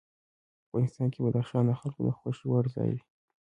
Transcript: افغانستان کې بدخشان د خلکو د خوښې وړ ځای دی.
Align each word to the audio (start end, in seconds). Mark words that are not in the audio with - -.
افغانستان 0.67 1.07
کې 1.13 1.19
بدخشان 1.25 1.63
د 1.67 1.71
خلکو 1.79 1.99
د 2.07 2.09
خوښې 2.17 2.45
وړ 2.49 2.63
ځای 2.75 2.89
دی. 2.95 3.01